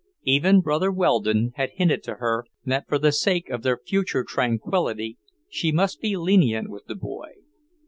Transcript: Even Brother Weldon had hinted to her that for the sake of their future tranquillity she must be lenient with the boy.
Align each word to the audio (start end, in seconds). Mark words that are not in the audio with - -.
Even 0.23 0.61
Brother 0.61 0.91
Weldon 0.91 1.51
had 1.57 1.73
hinted 1.75 2.01
to 2.05 2.15
her 2.15 2.45
that 2.65 2.87
for 2.89 2.97
the 2.97 3.11
sake 3.11 3.51
of 3.51 3.61
their 3.61 3.77
future 3.77 4.23
tranquillity 4.23 5.19
she 5.47 5.71
must 5.71 6.01
be 6.01 6.17
lenient 6.17 6.71
with 6.71 6.85
the 6.87 6.95
boy. 6.95 7.33